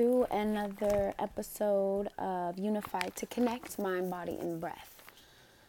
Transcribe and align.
to 0.00 0.26
another 0.30 1.12
episode 1.18 2.08
of 2.16 2.58
Unified 2.58 3.14
to 3.16 3.26
Connect 3.26 3.78
Mind, 3.78 4.10
Body, 4.10 4.34
and 4.40 4.58
Breath. 4.58 4.94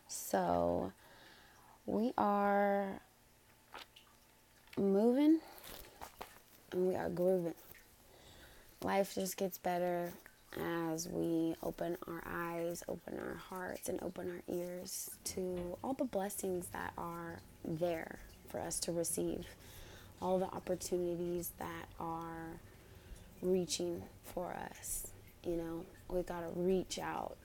So, 0.08 0.94
we 1.86 2.14
are 2.18 3.02
moving 4.78 5.42
and 6.72 6.88
we 6.88 6.96
are 6.96 7.10
grooving. 7.10 7.56
Life 8.82 9.16
just 9.16 9.36
gets 9.36 9.58
better 9.58 10.14
as 10.90 11.10
we 11.10 11.56
open 11.62 11.98
our 12.08 12.24
eyes, 12.26 12.86
open 12.88 13.20
our 13.20 13.36
hearts, 13.36 13.90
and 13.90 14.02
open 14.02 14.32
our 14.32 14.56
ears 14.56 15.10
to 15.26 15.78
all 15.84 15.94
the 15.94 16.06
blessings 16.06 16.68
that 16.68 16.94
are 16.98 17.42
there 17.66 18.18
for 18.48 18.62
us 18.62 18.80
to 18.80 18.94
receive, 18.94 19.46
all 20.22 20.40
the 20.40 20.46
opportunities 20.46 21.52
that 21.60 21.88
are 22.00 22.62
reaching 23.42 24.04
for 24.24 24.54
us. 24.54 25.08
You 25.44 25.58
know, 25.58 25.86
we 26.10 26.22
got 26.22 26.42
to 26.42 26.50
reach 26.56 27.00
out, 27.00 27.36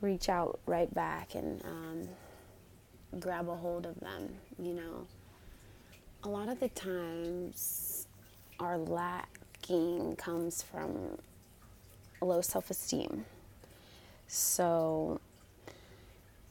reach 0.00 0.28
out 0.28 0.60
right 0.66 0.92
back 0.94 1.34
and 1.34 1.62
um, 1.64 2.08
grab 3.20 3.48
a 3.48 3.56
hold 3.56 3.86
of 3.86 3.98
them. 4.00 4.28
You 4.58 4.74
know, 4.74 5.06
a 6.22 6.28
lot 6.28 6.48
of 6.48 6.60
the 6.60 6.68
times 6.70 8.06
our 8.58 8.78
lacking 8.78 10.16
comes 10.16 10.62
from 10.62 11.18
low 12.20 12.40
self 12.40 12.70
esteem. 12.70 13.24
So 14.26 15.20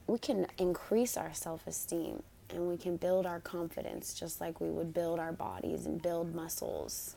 we 0.06 0.20
can 0.20 0.46
increase 0.58 1.18
our 1.18 1.34
self 1.34 1.66
esteem 1.66 2.22
and 2.50 2.68
we 2.68 2.78
can 2.78 2.98
build 2.98 3.26
our 3.26 3.40
confidence 3.40 4.14
just 4.14 4.40
like 4.40 4.62
we 4.62 4.70
would 4.70 4.94
build 4.94 5.20
our 5.20 5.32
bodies 5.32 5.86
and 5.86 6.02
build 6.02 6.36
muscles 6.36 7.16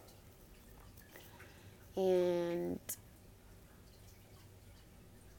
and 1.97 2.78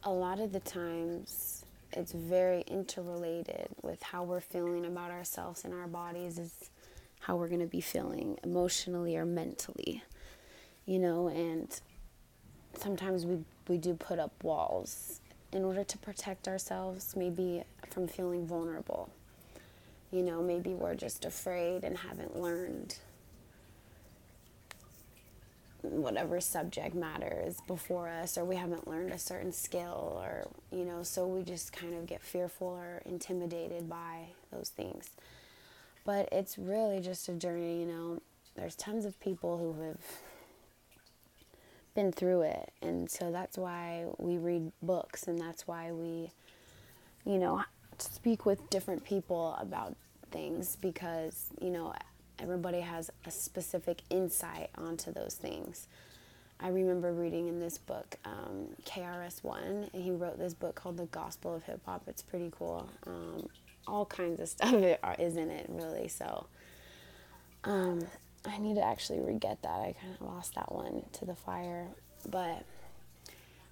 a 0.04 0.12
lot 0.12 0.40
of 0.40 0.52
the 0.52 0.60
times, 0.60 1.66
it's 1.94 2.12
very 2.12 2.62
interrelated 2.68 3.68
with 3.82 4.02
how 4.02 4.24
we're 4.24 4.42
feeling 4.42 4.86
about 4.86 5.12
ourselves 5.12 5.66
and 5.66 5.74
our 5.74 5.88
bodies, 5.88 6.40
is 6.40 6.70
how 7.20 7.36
we're 7.36 7.48
going 7.48 7.60
to 7.60 7.66
be 7.66 7.82
feeling 7.82 8.38
emotionally 8.44 9.18
or 9.18 9.26
mentally, 9.26 10.04
you 10.86 11.00
know, 11.00 11.28
and 11.28 11.82
sometimes 12.74 13.26
we, 13.26 13.40
we 13.68 13.78
do 13.78 13.94
put 13.94 14.20
up 14.20 14.32
walls 14.44 15.20
in 15.52 15.64
order 15.64 15.84
to 15.84 15.98
protect 15.98 16.48
ourselves, 16.48 17.16
maybe 17.16 17.64
from 17.90 18.08
feeling 18.08 18.46
vulnerable. 18.46 19.10
You 20.12 20.24
know, 20.24 20.42
maybe 20.42 20.74
we're 20.74 20.96
just 20.96 21.26
afraid 21.26 21.84
and 21.84 21.98
haven't 21.98 22.40
learned 22.40 22.98
whatever 25.82 26.42
subject 26.42 26.96
matter 26.96 27.44
is 27.46 27.62
before 27.68 28.10
us 28.10 28.38
or 28.38 28.46
we 28.46 28.56
haven't 28.56 28.88
learned 28.88 29.12
a 29.12 29.18
certain 29.18 29.52
skill 29.52 30.20
or 30.22 30.48
you 30.72 30.84
know 30.84 31.04
so 31.04 31.28
we 31.28 31.44
just 31.44 31.72
kind 31.72 31.94
of 31.94 32.06
get 32.06 32.22
fearful 32.22 32.68
or 32.68 33.02
intimidated 33.06 33.90
by 33.90 34.28
those 34.52 34.70
things. 34.70 35.10
But 36.06 36.30
it's 36.32 36.58
really 36.58 37.00
just 37.02 37.30
a 37.30 37.34
journey 37.34 37.80
you 37.80 37.86
know. 37.86 38.22
There's 38.56 38.76
tons 38.76 39.06
of 39.06 39.20
people 39.20 39.58
who 39.58 39.84
have 39.84 39.98
been 41.94 42.12
through 42.12 42.42
it 42.42 42.72
and 42.82 43.10
so 43.10 43.32
that's 43.32 43.58
why 43.58 44.06
we 44.18 44.38
read 44.38 44.72
books 44.84 45.28
and 45.28 45.40
that's 45.40 45.68
why 45.68 45.92
we 45.92 46.30
you 47.26 47.40
know 47.40 47.64
speak 47.98 48.46
with 48.46 48.70
different 48.70 49.04
people 49.04 49.58
about 49.60 49.96
things 50.32 50.78
because 50.80 51.48
you 51.60 51.70
know 51.70 51.94
everybody 52.40 52.82
has 52.82 53.12
a 53.26 53.32
specific 53.32 54.02
insight 54.10 54.70
onto 54.78 55.12
those 55.12 55.36
things. 55.36 55.88
I 56.60 56.70
remember 56.70 57.14
reading 57.14 57.48
in 57.48 57.60
this 57.60 57.78
book, 57.78 58.18
um, 58.26 58.70
KRS-One, 58.86 59.90
and 59.94 60.04
he 60.04 60.10
wrote 60.12 60.40
this 60.40 60.56
book 60.56 60.76
called 60.76 60.98
The 60.98 61.06
Gospel 61.06 61.56
of 61.56 61.64
Hip 61.64 61.82
Hop. 61.86 62.04
It's 62.08 62.24
pretty 62.24 62.52
cool. 62.58 62.90
Um, 63.06 63.48
all 63.88 64.06
kinds 64.06 64.40
of 64.40 64.50
stuff 64.50 64.74
is 65.20 65.38
in 65.38 65.52
it, 65.52 65.68
really. 65.70 66.08
So 66.08 66.48
um, 67.64 68.06
I 68.46 68.58
need 68.58 68.76
to 68.76 68.84
actually 68.84 69.20
re-get 69.20 69.62
that. 69.62 69.80
I 69.80 69.94
kind 70.02 70.16
of 70.20 70.22
lost 70.22 70.56
that 70.56 70.72
one 70.72 71.04
to 71.14 71.26
the 71.26 71.36
fire, 71.36 71.88
but 72.30 72.64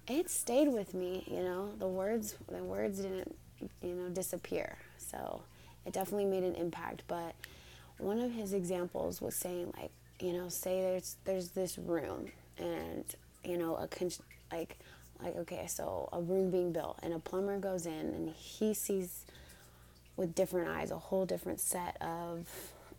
it 0.06 0.30
stayed 0.30 0.68
with 0.68 0.94
me. 0.94 1.24
You 1.26 1.42
know, 1.42 1.70
the 1.78 1.88
words, 1.88 2.36
the 2.48 2.62
words 2.62 3.00
didn't, 3.00 3.34
you 3.82 3.94
know, 3.94 4.08
disappear. 4.10 4.76
So 4.96 5.42
it 5.84 5.92
definitely 5.92 6.26
made 6.26 6.44
an 6.44 6.54
impact, 6.54 7.02
but 7.08 7.34
one 7.98 8.20
of 8.20 8.32
his 8.32 8.52
examples 8.52 9.20
was 9.20 9.34
saying 9.34 9.72
like 9.78 9.90
you 10.20 10.32
know 10.32 10.48
say 10.48 10.80
there's 10.80 11.16
there's 11.24 11.48
this 11.50 11.78
room 11.78 12.30
and 12.58 13.04
you 13.44 13.56
know 13.56 13.76
a 13.76 13.86
con- 13.86 14.10
like 14.52 14.78
like 15.22 15.36
okay 15.36 15.66
so 15.66 16.08
a 16.12 16.20
room 16.20 16.50
being 16.50 16.72
built 16.72 16.98
and 17.02 17.12
a 17.12 17.18
plumber 17.18 17.58
goes 17.58 17.86
in 17.86 17.92
and 17.92 18.30
he 18.30 18.74
sees 18.74 19.24
with 20.16 20.34
different 20.34 20.68
eyes 20.68 20.90
a 20.90 20.98
whole 20.98 21.26
different 21.26 21.60
set 21.60 21.96
of 22.00 22.46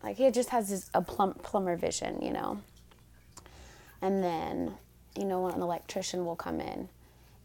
like 0.04 0.18
he 0.18 0.30
just 0.32 0.50
has 0.50 0.70
this 0.70 0.90
a 0.94 1.02
plum, 1.02 1.34
plumber 1.44 1.76
vision 1.76 2.20
you 2.22 2.32
know? 2.32 2.60
And 4.02 4.24
then 4.24 4.76
you 5.18 5.26
know 5.26 5.48
an 5.48 5.62
electrician 5.62 6.26
will 6.26 6.36
come 6.36 6.60
in 6.60 6.90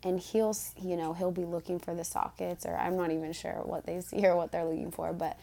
and 0.03 0.19
he'll 0.21 0.57
you 0.81 0.97
know 0.97 1.13
he'll 1.13 1.31
be 1.31 1.45
looking 1.45 1.79
for 1.79 1.95
the 1.95 2.05
sockets 2.05 2.67
or 2.67 2.77
i'm 2.77 2.97
not 2.97 3.11
even 3.11 3.33
sure 3.33 3.61
what 3.65 3.87
they 3.87 4.01
see 4.01 4.27
or 4.27 4.37
what 4.37 4.53
they're 4.53 4.65
looking 4.65 4.91
for 4.91 5.13
but 5.13 5.39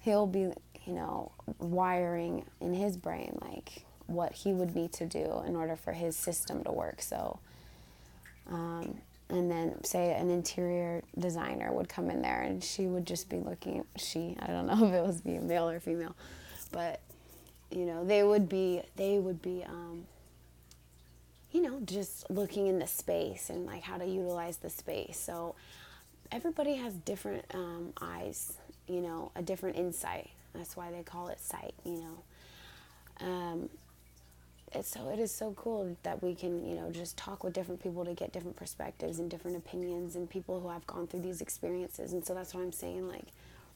he'll 0.00 0.26
be 0.26 0.50
you 0.86 0.92
know, 0.92 1.32
wiring 1.58 2.44
in 2.60 2.74
his 2.74 2.96
brain, 2.96 3.38
like 3.40 3.84
what 4.06 4.32
he 4.32 4.52
would 4.52 4.74
need 4.74 4.92
to 4.92 5.06
do 5.06 5.42
in 5.46 5.56
order 5.56 5.76
for 5.76 5.92
his 5.92 6.16
system 6.16 6.62
to 6.64 6.72
work. 6.72 7.00
So, 7.00 7.38
um, 8.50 8.98
and 9.30 9.50
then 9.50 9.82
say 9.84 10.12
an 10.14 10.30
interior 10.30 11.02
designer 11.18 11.72
would 11.72 11.88
come 11.88 12.10
in 12.10 12.20
there 12.20 12.42
and 12.42 12.62
she 12.62 12.86
would 12.86 13.06
just 13.06 13.28
be 13.28 13.38
looking, 13.38 13.84
she, 13.96 14.36
I 14.40 14.48
don't 14.48 14.66
know 14.66 14.86
if 14.86 14.92
it 14.92 15.02
was 15.02 15.20
being 15.20 15.46
male 15.46 15.68
or 15.68 15.80
female, 15.80 16.14
but, 16.70 17.00
you 17.70 17.86
know, 17.86 18.04
they 18.04 18.22
would 18.22 18.48
be, 18.48 18.82
they 18.96 19.18
would 19.18 19.40
be, 19.40 19.64
um, 19.66 20.04
you 21.52 21.62
know, 21.62 21.80
just 21.84 22.28
looking 22.30 22.66
in 22.66 22.78
the 22.78 22.86
space 22.86 23.48
and 23.48 23.64
like 23.64 23.82
how 23.82 23.96
to 23.96 24.04
utilize 24.04 24.58
the 24.58 24.68
space. 24.68 25.18
So 25.18 25.54
everybody 26.30 26.74
has 26.74 26.94
different 26.94 27.44
um, 27.54 27.92
eyes, 28.00 28.58
you 28.88 29.00
know, 29.00 29.30
a 29.36 29.42
different 29.42 29.76
insight. 29.76 30.30
That's 30.54 30.76
why 30.76 30.90
they 30.90 31.02
call 31.02 31.28
it 31.28 31.40
sight, 31.40 31.74
you 31.84 32.02
know. 33.20 33.26
Um, 33.26 33.68
it's 34.72 34.88
so 34.88 35.08
it 35.08 35.18
is 35.18 35.30
so 35.32 35.52
cool 35.52 35.96
that 36.02 36.22
we 36.22 36.34
can 36.34 36.66
you 36.66 36.74
know 36.74 36.90
just 36.90 37.16
talk 37.16 37.44
with 37.44 37.52
different 37.54 37.82
people 37.82 38.04
to 38.04 38.12
get 38.12 38.32
different 38.32 38.56
perspectives 38.56 39.18
and 39.18 39.30
different 39.30 39.56
opinions 39.56 40.16
and 40.16 40.28
people 40.28 40.60
who 40.60 40.68
have 40.68 40.86
gone 40.86 41.06
through 41.06 41.20
these 41.20 41.40
experiences. 41.40 42.12
And 42.12 42.24
so 42.24 42.34
that's 42.34 42.54
what 42.54 42.62
i'm 42.62 42.72
saying 42.72 43.08
like 43.08 43.26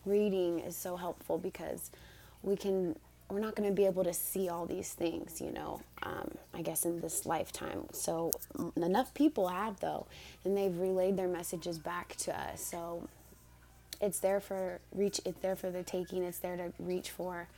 reading 0.04 0.60
is 0.60 0.76
so 0.76 0.96
helpful 0.96 1.38
because 1.38 1.90
we 2.42 2.56
can 2.56 2.96
we're 3.28 3.40
not 3.40 3.54
going 3.54 3.68
to 3.68 3.74
be 3.74 3.84
able 3.84 4.04
to 4.04 4.14
see 4.14 4.48
all 4.48 4.64
these 4.64 4.92
things 4.92 5.40
you 5.40 5.50
know 5.52 5.80
um, 6.02 6.30
i 6.54 6.62
guess 6.62 6.84
in 6.84 7.00
this 7.00 7.26
lifetime. 7.26 7.84
So 7.92 8.30
enough 8.76 9.14
people 9.14 9.48
have 9.48 9.80
though 9.80 10.06
and 10.44 10.56
they've 10.56 10.76
relayed 10.76 11.16
their 11.16 11.28
messages 11.28 11.78
back 11.78 12.16
to 12.16 12.38
us. 12.38 12.62
So 12.64 13.08
it's 14.00 14.20
there 14.20 14.40
for 14.40 14.80
reach 14.94 15.20
it's 15.24 15.40
there 15.40 15.56
for 15.56 15.70
the 15.70 15.82
taking 15.82 16.22
it's 16.22 16.38
there 16.38 16.56
to 16.56 16.72
reach 16.78 17.10
for 17.10 17.48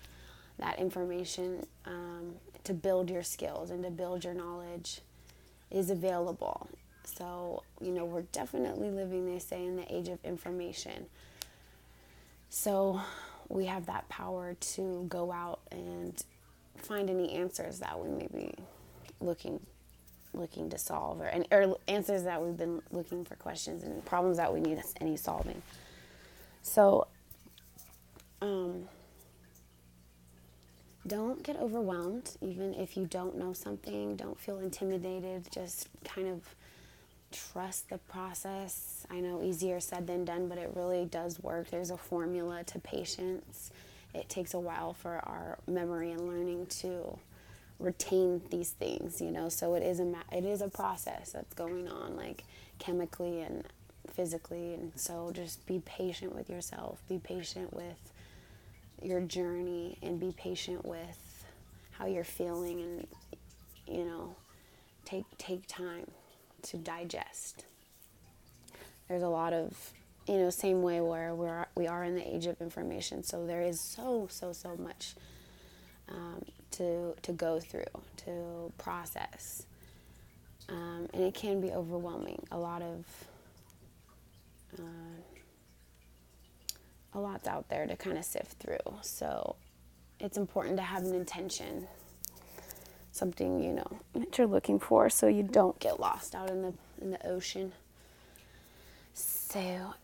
that 0.58 0.78
information 0.78 1.66
um, 1.86 2.34
to 2.64 2.74
build 2.74 3.10
your 3.10 3.22
skills 3.22 3.70
and 3.70 3.82
to 3.82 3.90
build 3.90 4.24
your 4.24 4.34
knowledge 4.34 5.00
is 5.70 5.90
available. 5.90 6.68
So 7.04 7.62
you 7.80 7.92
know 7.92 8.04
we're 8.04 8.22
definitely 8.22 8.90
living 8.90 9.26
they 9.26 9.38
say 9.38 9.64
in 9.64 9.76
the 9.76 9.94
age 9.94 10.08
of 10.08 10.18
information. 10.24 11.06
So 12.50 13.00
we 13.48 13.66
have 13.66 13.86
that 13.86 14.08
power 14.08 14.54
to 14.60 15.06
go 15.08 15.32
out 15.32 15.60
and 15.70 16.22
find 16.76 17.10
any 17.10 17.32
answers 17.32 17.78
that 17.80 17.98
we 17.98 18.08
may 18.08 18.28
be 18.32 18.54
looking 19.20 19.60
looking 20.32 20.70
to 20.70 20.78
solve 20.78 21.20
or, 21.20 21.32
or 21.50 21.76
answers 21.88 22.22
that 22.22 22.40
we've 22.40 22.56
been 22.56 22.80
looking 22.92 23.24
for 23.24 23.34
questions 23.34 23.82
and 23.82 24.04
problems 24.04 24.36
that 24.36 24.52
we 24.52 24.60
need 24.60 24.80
any 25.00 25.16
solving 25.16 25.60
so, 26.62 27.06
um, 28.42 28.88
don't 31.06 31.42
get 31.42 31.56
overwhelmed, 31.56 32.36
even 32.40 32.74
if 32.74 32.96
you 32.96 33.06
don't 33.06 33.36
know 33.36 33.52
something. 33.52 34.16
Don't 34.16 34.38
feel 34.38 34.58
intimidated. 34.58 35.48
Just 35.50 35.88
kind 36.04 36.28
of 36.28 36.54
trust 37.32 37.88
the 37.88 37.98
process. 37.98 39.06
I 39.10 39.20
know 39.20 39.42
easier 39.42 39.80
said 39.80 40.06
than 40.06 40.24
done, 40.24 40.48
but 40.48 40.58
it 40.58 40.70
really 40.74 41.06
does 41.06 41.40
work. 41.40 41.70
There's 41.70 41.90
a 41.90 41.96
formula 41.96 42.64
to 42.64 42.78
patience. 42.78 43.70
It 44.14 44.28
takes 44.28 44.54
a 44.54 44.58
while 44.58 44.92
for 44.92 45.20
our 45.24 45.58
memory 45.66 46.12
and 46.12 46.28
learning 46.28 46.66
to 46.80 47.18
retain 47.78 48.42
these 48.50 48.70
things, 48.70 49.20
you 49.20 49.30
know. 49.30 49.48
So 49.48 49.74
it 49.74 49.82
is 49.82 50.00
a 50.00 50.12
it 50.30 50.44
is 50.44 50.60
a 50.60 50.68
process 50.68 51.32
that's 51.32 51.54
going 51.54 51.88
on, 51.88 52.16
like 52.16 52.44
chemically 52.78 53.40
and 53.40 53.64
physically. 54.12 54.74
And 54.74 54.92
so 54.94 55.30
just 55.32 55.66
be 55.66 55.80
patient 55.84 56.34
with 56.34 56.48
yourself, 56.50 57.02
be 57.08 57.18
patient 57.18 57.74
with 57.74 58.12
your 59.02 59.20
journey, 59.20 59.98
and 60.02 60.20
be 60.20 60.32
patient 60.36 60.84
with 60.84 61.44
how 61.92 62.06
you're 62.06 62.24
feeling. 62.24 62.80
And 62.80 63.06
you 63.86 64.04
know, 64.04 64.34
take 65.04 65.24
take 65.38 65.66
time 65.66 66.10
to 66.62 66.76
digest. 66.76 67.64
There's 69.08 69.22
a 69.22 69.28
lot 69.28 69.52
of 69.52 69.92
you 70.30 70.38
know, 70.38 70.50
same 70.50 70.82
way 70.82 71.00
where 71.00 71.34
we're 71.34 71.66
we 71.74 71.88
are 71.88 72.04
in 72.04 72.14
the 72.14 72.34
age 72.34 72.46
of 72.46 72.60
information. 72.60 73.24
So 73.24 73.46
there 73.46 73.62
is 73.62 73.80
so 73.80 74.28
so 74.30 74.52
so 74.52 74.76
much 74.76 75.14
um, 76.08 76.44
to 76.72 77.14
to 77.22 77.32
go 77.32 77.58
through, 77.58 77.84
to 78.24 78.72
process, 78.78 79.64
um, 80.68 81.08
and 81.12 81.24
it 81.24 81.34
can 81.34 81.60
be 81.60 81.70
overwhelming. 81.72 82.46
A 82.52 82.58
lot 82.58 82.80
of 82.82 83.04
uh, 84.78 84.82
a 87.14 87.18
lot's 87.18 87.48
out 87.48 87.68
there 87.68 87.86
to 87.86 87.96
kind 87.96 88.18
of 88.18 88.24
sift 88.24 88.52
through. 88.60 88.78
So 89.02 89.56
it's 90.18 90.36
important 90.36 90.76
to 90.76 90.82
have 90.82 91.02
an 91.04 91.14
intention, 91.14 91.86
something 93.12 93.62
you 93.62 93.72
know 93.72 94.00
that 94.14 94.38
you're 94.38 94.46
looking 94.46 94.78
for, 94.78 95.10
so 95.10 95.26
you 95.26 95.42
don't 95.42 95.78
get 95.80 95.98
lost 96.00 96.34
out 96.34 96.50
in 96.50 96.62
the 96.62 96.74
in 97.00 97.10
the 97.10 97.26
ocean. 97.26 97.72
So 99.14 99.94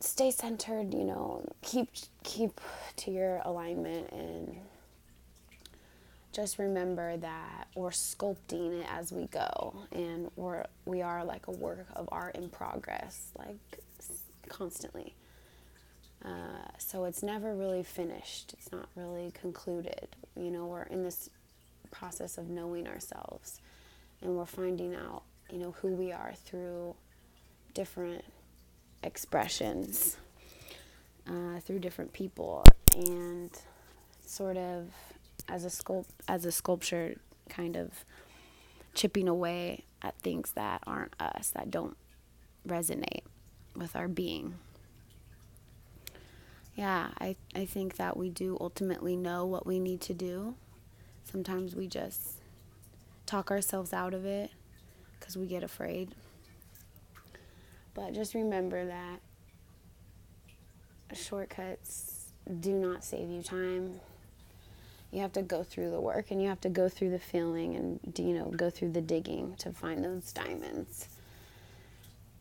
stay 0.00 0.30
centered, 0.30 0.92
you 0.94 1.04
know, 1.04 1.44
keep 1.62 1.90
keep 2.24 2.60
to 2.96 3.10
your 3.10 3.40
alignment 3.44 4.10
and 4.12 4.56
just 6.32 6.58
remember 6.58 7.16
that 7.16 7.66
we're 7.74 7.90
sculpting 7.90 8.80
it 8.80 8.86
as 8.90 9.12
we 9.12 9.26
go 9.26 9.74
and 9.92 10.30
we're 10.36 10.64
we 10.84 11.02
are 11.02 11.24
like 11.24 11.46
a 11.48 11.50
work 11.50 11.86
of 11.96 12.08
art 12.12 12.36
in 12.36 12.48
progress 12.48 13.32
like 13.36 13.80
constantly. 14.48 15.14
Uh, 16.24 16.66
so 16.78 17.04
it's 17.04 17.22
never 17.22 17.54
really 17.54 17.84
finished. 17.84 18.54
It's 18.54 18.72
not 18.72 18.88
really 18.96 19.30
concluded. 19.32 20.08
You 20.36 20.50
know 20.50 20.66
we're 20.66 20.82
in 20.82 21.04
this 21.04 21.30
process 21.90 22.38
of 22.38 22.48
knowing 22.48 22.86
ourselves 22.86 23.60
and 24.20 24.36
we're 24.36 24.46
finding 24.46 24.94
out 24.94 25.22
you 25.50 25.58
know 25.58 25.74
who 25.80 25.88
we 25.88 26.12
are 26.12 26.32
through 26.44 26.94
different 27.74 28.24
expressions 29.02 30.16
uh, 31.28 31.60
through 31.60 31.78
different 31.78 32.12
people 32.12 32.64
and 32.96 33.50
sort 34.24 34.56
of 34.56 34.88
as 35.48 35.64
a 35.64 35.68
sculpt 35.68 36.06
as 36.26 36.44
a 36.44 36.52
sculpture 36.52 37.16
kind 37.48 37.76
of 37.76 38.04
chipping 38.94 39.28
away 39.28 39.84
at 40.02 40.18
things 40.18 40.52
that 40.52 40.82
aren't 40.86 41.14
us 41.20 41.50
that 41.50 41.70
don't 41.70 41.96
resonate 42.66 43.22
with 43.78 43.96
our 43.96 44.08
being 44.08 44.54
yeah 46.74 47.08
I, 47.20 47.36
I 47.54 47.64
think 47.64 47.96
that 47.96 48.16
we 48.16 48.30
do 48.30 48.56
ultimately 48.60 49.16
know 49.16 49.46
what 49.46 49.66
we 49.66 49.78
need 49.78 50.00
to 50.02 50.14
do 50.14 50.54
sometimes 51.24 51.74
we 51.74 51.86
just 51.86 52.40
talk 53.26 53.50
ourselves 53.50 53.92
out 53.92 54.14
of 54.14 54.24
it 54.24 54.50
because 55.18 55.36
we 55.36 55.46
get 55.46 55.62
afraid 55.62 56.14
but 57.94 58.14
just 58.14 58.34
remember 58.34 58.86
that 58.86 59.20
shortcuts 61.14 62.32
do 62.60 62.72
not 62.72 63.04
save 63.04 63.28
you 63.28 63.42
time. 63.42 64.00
You 65.10 65.20
have 65.20 65.32
to 65.34 65.42
go 65.42 65.62
through 65.62 65.90
the 65.90 66.00
work 66.00 66.30
and 66.30 66.42
you 66.42 66.48
have 66.48 66.60
to 66.62 66.68
go 66.68 66.88
through 66.88 67.10
the 67.10 67.18
feeling 67.18 67.76
and 67.76 68.18
you 68.18 68.34
know 68.34 68.46
go 68.46 68.70
through 68.70 68.92
the 68.92 69.00
digging 69.00 69.54
to 69.58 69.72
find 69.72 70.04
those 70.04 70.32
diamonds. 70.32 71.08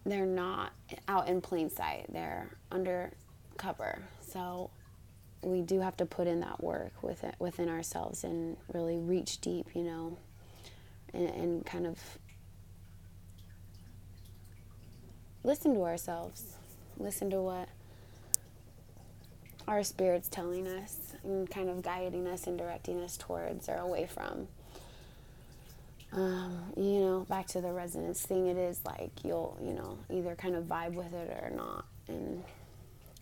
They're 0.08 0.26
not 0.26 0.72
out 1.10 1.28
in 1.28 1.42
plain 1.42 1.70
sight. 1.70 2.06
They're 2.10 2.50
under 2.72 3.12
cover. 3.58 4.00
So 4.22 4.70
we 5.44 5.62
do 5.62 5.82
have 5.82 5.98
to 5.98 6.06
put 6.06 6.28
in 6.28 6.40
that 6.40 6.64
work 6.64 7.04
within 7.04 7.34
within 7.40 7.68
ourselves 7.68 8.24
and 8.24 8.56
really 8.74 8.98
reach 8.98 9.42
deep, 9.42 9.68
you 9.76 9.84
know, 9.84 10.18
and, 11.14 11.30
and 11.30 11.66
kind 11.66 11.86
of 11.86 12.00
listen 15.44 15.74
to 15.74 15.84
ourselves, 15.84 16.56
listen 16.98 17.30
to 17.32 17.42
what 17.42 17.68
our 19.68 19.84
spirit's 19.84 20.30
telling 20.30 20.68
us 20.68 21.14
and 21.24 21.50
kind 21.50 21.70
of 21.70 21.82
guiding 21.82 22.28
us 22.28 22.48
and 22.48 22.58
directing 22.58 23.02
us 23.02 23.18
towards 23.18 23.68
or 23.68 23.76
away 23.76 24.08
from. 24.08 24.48
Um, 26.14 26.72
you 26.76 27.00
know, 27.02 27.26
back 27.30 27.48
to 27.48 27.62
the 27.62 27.72
resonance 27.72 28.22
thing, 28.22 28.48
it 28.48 28.58
is 28.58 28.82
like 28.86 29.12
you'll, 29.24 29.58
you 29.62 29.74
know, 29.74 29.98
either 30.10 30.36
kind 30.36 30.56
of 30.56 30.64
vibe 30.64 30.94
with 30.94 31.14
it 31.14 31.30
or 31.44 31.52
not. 31.56 31.86
And 32.08 32.44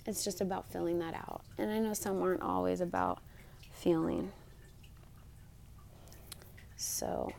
it's 0.05 0.23
just 0.23 0.39
about 0.41 0.71
filling 0.71 0.99
that 0.99 1.15
out. 1.15 1.41
And 1.57 1.71
I 1.71 1.79
know 1.79 1.93
some 1.93 2.21
aren't 2.21 2.43
always 2.43 2.81
about 2.81 3.19
feeling. 3.71 4.31
So 6.77 7.31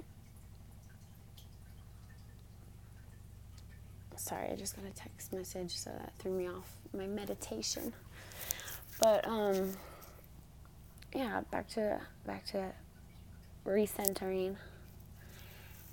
sorry, 4.17 4.51
I 4.51 4.57
just 4.57 4.75
got 4.75 4.85
a 4.85 4.91
text 4.91 5.33
message, 5.33 5.77
so 5.77 5.91
that 5.91 6.13
threw 6.19 6.33
me 6.33 6.49
off 6.49 6.69
my 6.93 7.07
meditation. 7.07 7.93
But 9.01 9.27
um, 9.29 9.73
yeah, 11.15 11.43
back 11.51 11.69
to 11.71 12.01
back 12.27 12.45
to 12.47 12.73
recentering 13.65 14.57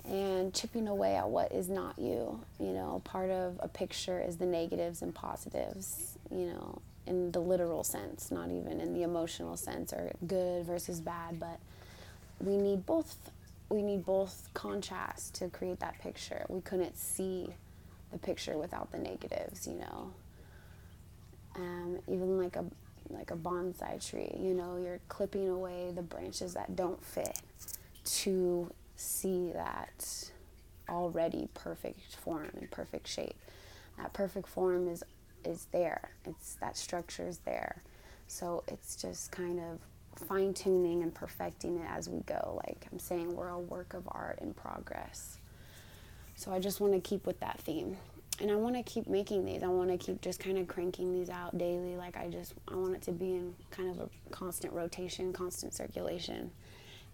and 0.06 0.54
chipping 0.54 0.88
away 0.88 1.16
at 1.16 1.30
what 1.30 1.52
is 1.52 1.70
not 1.70 1.98
you. 1.98 2.40
You 2.60 2.74
know, 2.74 3.02
part 3.04 3.30
of 3.30 3.60
a 3.60 3.68
picture 3.68 4.22
is 4.22 4.38
the 4.38 4.46
negatives 4.46 5.02
and 5.02 5.14
positives. 5.14 6.18
You 6.32 6.48
know, 6.48 6.82
in 7.06 7.32
the 7.32 7.40
literal 7.40 7.84
sense, 7.84 8.32
not 8.32 8.50
even 8.50 8.80
in 8.80 8.94
the 8.94 9.04
emotional 9.04 9.58
sense 9.58 9.94
or 9.94 10.12
good 10.26 10.66
versus 10.66 11.00
bad, 11.00 11.40
but 11.40 11.60
we 12.40 12.58
need 12.58 12.86
both 12.86 13.18
we 13.70 13.82
need 13.82 14.06
both 14.06 14.50
contrast 14.54 15.36
to 15.36 15.50
create 15.50 15.80
that 15.80 16.00
picture. 16.00 16.46
We 16.48 16.62
couldn't 16.62 16.98
see 16.98 17.48
the 18.12 18.20
picture 18.20 18.58
without 18.58 18.92
the 18.92 19.00
negatives, 19.00 19.68
you 19.68 19.76
know. 19.76 20.12
Um, 21.56 22.00
even 22.08 22.38
like 22.38 22.56
a 22.56 22.66
like 23.10 23.32
a 23.32 23.36
bonsai 23.36 24.08
tree, 24.10 24.36
you 24.40 24.54
know, 24.54 24.78
you're 24.78 25.00
clipping 25.08 25.50
away 25.50 25.92
the 25.94 26.02
branches 26.02 26.54
that 26.54 26.76
don't 26.76 27.04
fit 27.04 27.40
to 28.06 28.72
see 28.96 29.52
that 29.54 30.32
already 30.90 31.50
perfect 31.54 32.16
form 32.16 32.50
and 32.56 32.70
perfect 32.72 33.08
shape. 33.08 33.36
That 33.98 34.14
perfect 34.14 34.48
form 34.48 34.88
is 34.88 35.04
is 35.44 35.68
there. 35.72 36.12
It's 36.26 36.56
that 36.56 36.78
structure 36.78 37.28
is 37.28 37.40
there. 37.40 37.84
So 38.28 38.64
it's 38.68 38.96
just 38.96 39.32
kind 39.32 39.60
of 39.60 39.80
fine 40.28 40.54
tuning 40.54 41.04
and 41.04 41.14
perfecting 41.14 41.78
it 41.78 41.88
as 41.90 42.10
we 42.10 42.20
go. 42.22 42.62
Like 42.66 42.88
I'm 42.92 43.00
saying, 43.00 43.36
we're 43.36 43.50
a 43.50 43.60
work 43.60 43.94
of 43.94 44.04
art 44.08 44.40
in 44.42 44.54
progress. 44.54 45.40
So 46.36 46.52
I 46.52 46.60
just 46.60 46.80
want 46.80 46.94
to 46.94 47.00
keep 47.00 47.28
with 47.28 47.40
that 47.42 47.60
theme. 47.60 47.98
And 48.42 48.50
I 48.50 48.56
want 48.56 48.76
to 48.76 48.84
keep 48.84 49.08
making 49.08 49.46
these. 49.46 49.62
I 49.62 49.68
want 49.68 49.92
to 49.92 49.98
keep 49.98 50.22
just 50.22 50.40
kind 50.40 50.58
of 50.58 50.68
cranking 50.68 51.14
these 51.14 51.30
out 51.30 51.56
daily. 51.58 51.96
Like 51.96 52.18
I 52.18 52.28
just, 52.28 52.54
I 52.68 52.76
want 52.76 52.96
it 52.96 53.02
to 53.04 53.12
be 53.12 53.36
in 53.36 53.54
kind 53.70 53.90
of 53.90 54.00
a 54.00 54.10
constant 54.32 54.74
rotation, 54.74 55.32
constant 55.34 55.74
circulation. 55.74 56.50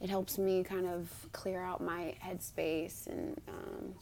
It 0.02 0.10
helps 0.10 0.38
me 0.38 0.64
kind 0.64 0.88
of 0.88 1.10
clear 1.34 1.62
out 1.62 1.82
my 1.82 2.16
headspace 2.24 3.08
and 3.08 3.40
um, 3.48 3.94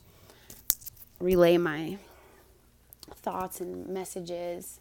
relay 1.20 1.58
my 1.58 1.98
thoughts 3.16 3.62
and 3.62 3.88
messages 3.88 4.80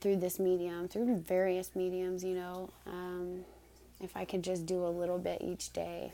through 0.00 0.16
this 0.16 0.38
medium, 0.38 0.88
through 0.88 1.16
various 1.16 1.74
mediums, 1.74 2.22
you 2.22 2.34
know. 2.34 2.70
Um, 2.86 3.44
if 4.00 4.16
I 4.16 4.24
could 4.24 4.42
just 4.42 4.66
do 4.66 4.84
a 4.84 4.88
little 4.88 5.18
bit 5.18 5.42
each 5.42 5.72
day, 5.72 6.12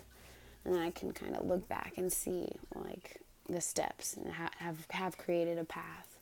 and 0.64 0.74
then 0.74 0.82
I 0.82 0.90
can 0.90 1.12
kind 1.12 1.36
of 1.36 1.46
look 1.46 1.68
back 1.68 1.94
and 1.96 2.12
see, 2.12 2.48
like, 2.74 3.20
the 3.48 3.60
steps 3.60 4.16
and 4.16 4.32
ha- 4.32 4.50
have 4.58 4.86
have 4.90 5.16
created 5.16 5.56
a 5.58 5.64
path. 5.64 6.18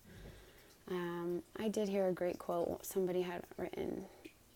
Um, 0.91 1.43
I 1.57 1.69
did 1.69 1.89
hear 1.89 2.07
a 2.09 2.13
great 2.13 2.39
quote 2.39 2.85
somebody 2.85 3.23
had 3.23 3.43
written 3.57 4.05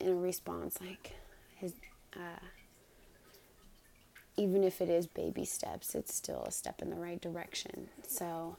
in 0.00 0.08
a 0.08 0.14
response, 0.14 0.78
like 0.80 1.14
his, 1.56 1.72
uh, 2.14 2.44
even 4.38 4.62
if 4.62 4.80
it 4.80 4.88
is 4.88 5.06
baby 5.06 5.44
steps, 5.44 5.94
it's 5.94 6.14
still 6.14 6.44
a 6.44 6.52
step 6.52 6.80
in 6.80 6.90
the 6.90 6.96
right 6.96 7.20
direction. 7.20 7.88
So, 8.06 8.56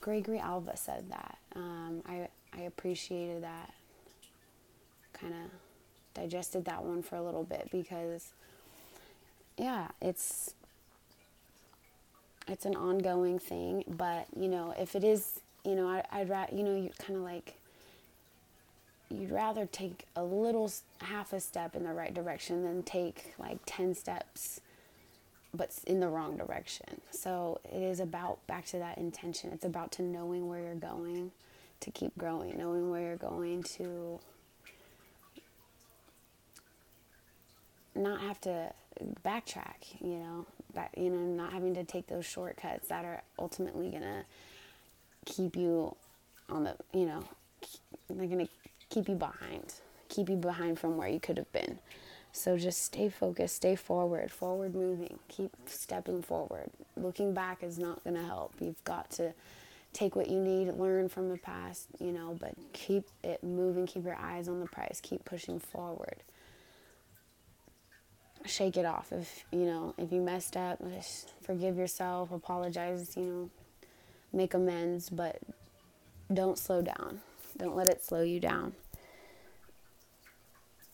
Gregory 0.00 0.40
Alva 0.40 0.76
said 0.76 1.08
that. 1.10 1.38
Um, 1.54 2.02
I 2.06 2.28
I 2.52 2.62
appreciated 2.62 3.42
that. 3.44 3.72
Kind 5.12 5.34
of 5.34 5.50
digested 6.14 6.64
that 6.64 6.84
one 6.84 7.02
for 7.02 7.16
a 7.16 7.22
little 7.22 7.44
bit 7.44 7.68
because, 7.70 8.32
yeah, 9.56 9.88
it's 10.02 10.54
it's 12.48 12.64
an 12.64 12.74
ongoing 12.74 13.38
thing. 13.38 13.84
But 13.86 14.26
you 14.36 14.48
know, 14.48 14.74
if 14.76 14.96
it 14.96 15.04
is, 15.04 15.40
you 15.64 15.76
know, 15.76 15.88
I, 15.88 16.04
I'd 16.10 16.28
rather, 16.28 16.54
you 16.54 16.64
know, 16.64 16.74
you 16.74 16.90
kind 16.98 17.16
of 17.16 17.22
like 17.22 17.54
you'd 19.10 19.30
rather 19.30 19.66
take 19.66 20.06
a 20.16 20.24
little 20.24 20.70
half 21.00 21.32
a 21.32 21.40
step 21.40 21.76
in 21.76 21.84
the 21.84 21.92
right 21.92 22.14
direction 22.14 22.62
than 22.62 22.82
take 22.82 23.34
like 23.38 23.58
10 23.66 23.94
steps 23.94 24.60
but 25.54 25.76
in 25.86 26.00
the 26.00 26.08
wrong 26.08 26.36
direction. 26.36 27.00
So 27.10 27.60
it 27.64 27.82
is 27.82 28.00
about 28.00 28.46
back 28.46 28.66
to 28.66 28.78
that 28.78 28.98
intention 28.98 29.50
it's 29.52 29.64
about 29.64 29.92
to 29.92 30.02
knowing 30.02 30.48
where 30.48 30.60
you're 30.60 30.74
going 30.74 31.30
to 31.80 31.90
keep 31.90 32.16
growing 32.18 32.56
knowing 32.58 32.90
where 32.90 33.00
you're 33.00 33.16
going 33.16 33.62
to 33.62 34.20
not 37.94 38.20
have 38.20 38.40
to 38.40 38.72
backtrack 39.24 39.98
you 40.00 40.18
know 40.18 40.46
that 40.74 40.90
you 40.96 41.10
know 41.10 41.16
not 41.16 41.52
having 41.52 41.74
to 41.74 41.84
take 41.84 42.06
those 42.06 42.26
shortcuts 42.26 42.88
that 42.88 43.04
are 43.04 43.22
ultimately 43.38 43.90
gonna 43.90 44.24
keep 45.24 45.56
you 45.56 45.94
on 46.48 46.64
the 46.64 46.76
you 46.92 47.06
know 47.06 47.22
they're 48.10 48.26
gonna 48.26 48.48
keep 48.90 49.08
you 49.08 49.14
behind 49.14 49.74
keep 50.08 50.28
you 50.28 50.36
behind 50.36 50.78
from 50.78 50.96
where 50.96 51.08
you 51.08 51.20
could 51.20 51.36
have 51.36 51.50
been 51.52 51.78
so 52.32 52.56
just 52.56 52.82
stay 52.82 53.08
focused 53.08 53.56
stay 53.56 53.74
forward 53.76 54.30
forward 54.30 54.74
moving 54.74 55.18
keep 55.28 55.50
stepping 55.66 56.22
forward. 56.22 56.70
Looking 56.96 57.34
back 57.34 57.62
is 57.62 57.78
not 57.78 58.02
gonna 58.04 58.24
help. 58.24 58.54
You've 58.60 58.82
got 58.84 59.10
to 59.12 59.32
take 59.92 60.14
what 60.14 60.28
you 60.28 60.38
need 60.38 60.68
learn 60.74 61.08
from 61.08 61.28
the 61.28 61.36
past 61.36 61.88
you 61.98 62.12
know 62.12 62.36
but 62.38 62.54
keep 62.72 63.08
it 63.24 63.42
moving 63.42 63.88
keep 63.88 64.04
your 64.04 64.14
eyes 64.14 64.46
on 64.48 64.60
the 64.60 64.66
prize 64.66 65.00
keep 65.02 65.24
pushing 65.24 65.58
forward. 65.58 66.22
Shake 68.46 68.76
it 68.76 68.86
off. 68.86 69.12
If 69.12 69.44
you 69.50 69.64
know 69.66 69.94
if 69.98 70.12
you 70.12 70.20
messed 70.20 70.56
up 70.56 70.78
just 70.92 71.32
forgive 71.42 71.76
yourself 71.76 72.32
apologize 72.32 73.16
you 73.16 73.24
know 73.24 73.50
make 74.32 74.54
amends 74.54 75.10
but 75.10 75.40
don't 76.32 76.58
slow 76.58 76.80
down. 76.80 77.20
Don't 77.56 77.76
let 77.76 77.88
it 77.88 78.04
slow 78.04 78.22
you 78.22 78.38
down. 78.38 78.72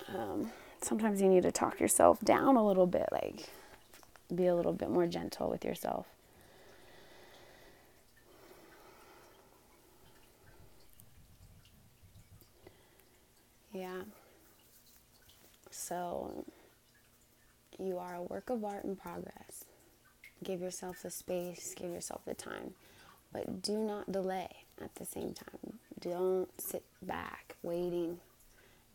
Um, 0.09 0.50
sometimes 0.80 1.21
you 1.21 1.28
need 1.28 1.42
to 1.42 1.52
talk 1.52 1.80
yourself 1.80 2.21
down 2.21 2.56
a 2.56 2.66
little 2.66 2.87
bit 2.87 3.09
like 3.12 3.49
be 4.35 4.47
a 4.47 4.54
little 4.54 4.73
bit 4.73 4.90
more 4.90 5.06
gentle 5.06 5.49
with 5.49 5.64
yourself 5.64 6.06
yeah 13.73 14.02
so 15.71 16.45
you 17.78 17.99
are 17.99 18.14
a 18.14 18.23
work 18.23 18.50
of 18.50 18.64
art 18.64 18.85
in 18.85 18.97
progress. 18.97 19.64
Give 20.42 20.61
yourself 20.61 21.02
the 21.02 21.11
space, 21.11 21.75
give 21.76 21.90
yourself 21.90 22.23
the 22.26 22.35
time, 22.35 22.75
but 23.33 23.62
do 23.62 23.78
not 23.78 24.11
delay 24.11 24.49
at 24.83 24.95
the 24.95 25.04
same 25.04 25.33
time. 25.33 25.78
Don't 26.00 26.49
sit 26.61 26.85
back 27.02 27.56
waiting. 27.62 28.18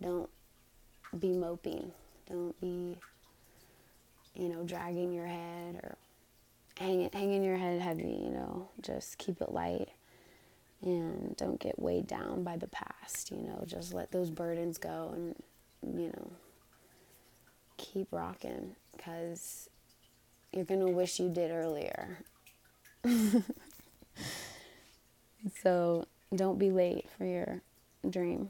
Don't 0.01 0.29
be 1.19 1.33
moping. 1.33 1.91
Don't 2.29 2.59
be, 2.61 2.97
you 4.35 4.49
know, 4.49 4.63
dragging 4.63 5.11
your 5.11 5.27
head 5.27 5.79
or 5.83 5.97
hanging, 6.77 7.09
hanging 7.13 7.43
your 7.43 7.57
head 7.57 7.81
heavy, 7.81 8.19
you 8.23 8.29
know. 8.29 8.69
Just 8.81 9.17
keep 9.17 9.41
it 9.41 9.51
light 9.51 9.89
and 10.81 11.35
don't 11.37 11.59
get 11.59 11.79
weighed 11.79 12.07
down 12.07 12.43
by 12.43 12.57
the 12.57 12.67
past, 12.67 13.31
you 13.31 13.37
know. 13.37 13.63
Just 13.65 13.93
let 13.93 14.11
those 14.11 14.29
burdens 14.29 14.77
go 14.77 15.11
and, 15.13 15.35
you 15.97 16.07
know, 16.07 16.31
keep 17.77 18.07
rocking 18.11 18.75
because 18.95 19.69
you're 20.51 20.65
going 20.65 20.79
to 20.79 20.91
wish 20.91 21.19
you 21.19 21.29
did 21.29 21.51
earlier. 21.51 22.19
so 25.61 26.05
don't 26.35 26.59
be 26.59 26.71
late 26.71 27.07
for 27.17 27.25
your 27.25 27.61
dream. 28.09 28.49